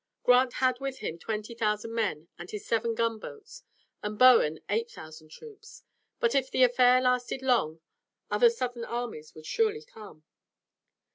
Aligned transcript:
Grant 0.23 0.53
had 0.53 0.79
with 0.79 0.97
him 0.97 1.19
twenty 1.19 1.53
thousand 1.53 1.93
men 1.93 2.27
and 2.39 2.49
his 2.49 2.65
seven 2.65 2.95
gunboats, 2.95 3.61
and 4.01 4.17
Bowen, 4.17 4.59
eight 4.67 4.89
thousand 4.89 5.29
troops. 5.29 5.83
But 6.19 6.33
if 6.33 6.49
the 6.49 6.63
affair 6.63 6.99
lasted 6.99 7.43
long 7.43 7.81
other 8.31 8.49
Southern 8.49 8.83
armies 8.83 9.35
would 9.35 9.45
surely 9.45 9.83
come. 9.83 10.23